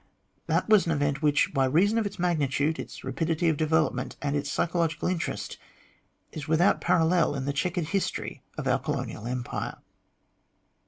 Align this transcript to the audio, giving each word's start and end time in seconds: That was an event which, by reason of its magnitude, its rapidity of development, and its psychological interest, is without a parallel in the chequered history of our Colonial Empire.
That 0.47 0.67
was 0.67 0.87
an 0.87 0.91
event 0.93 1.21
which, 1.21 1.53
by 1.53 1.65
reason 1.65 1.99
of 1.99 2.07
its 2.07 2.17
magnitude, 2.17 2.79
its 2.79 3.03
rapidity 3.03 3.49
of 3.49 3.55
development, 3.57 4.15
and 4.19 4.35
its 4.35 4.49
psychological 4.51 5.07
interest, 5.07 5.59
is 6.31 6.47
without 6.47 6.77
a 6.77 6.79
parallel 6.79 7.35
in 7.35 7.45
the 7.45 7.53
chequered 7.53 7.89
history 7.89 8.41
of 8.57 8.67
our 8.67 8.79
Colonial 8.79 9.27
Empire. 9.27 9.77